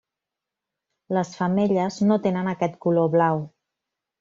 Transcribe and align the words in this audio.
Les 1.17 1.33
femelles 1.41 1.99
no 2.13 2.19
tenen 2.25 2.51
aquest 2.55 2.83
color 2.87 3.13
blau. 3.19 3.47